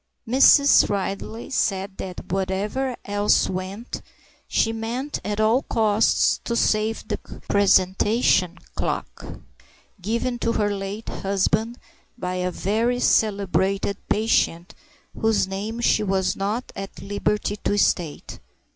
[0.27, 0.89] Mrs.
[0.89, 4.01] Ridley said that whatever else went,
[4.47, 9.23] she meant at all costs to save the presentation clock
[10.01, 11.77] given to her late husband
[12.17, 14.73] by a very celebrated patient,
[15.15, 18.39] whose name she was not at liberty to state.